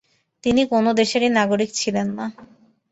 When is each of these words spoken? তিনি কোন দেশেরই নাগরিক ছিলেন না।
তিনি 0.43 0.61
কোন 0.71 0.85
দেশেরই 0.99 1.29
নাগরিক 1.37 1.69
ছিলেন 1.73 2.07
না। 2.17 2.25